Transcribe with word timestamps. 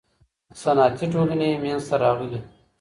صنعتي 0.61 1.05
ټولني 1.13 1.49
منځ 1.63 1.81
ته 1.89 1.95
راغلې. 2.03 2.39